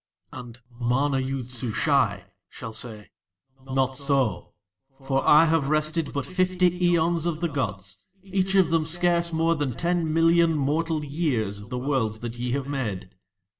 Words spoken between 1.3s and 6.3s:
SUSHAI shall say: "Not so; for I have rested for but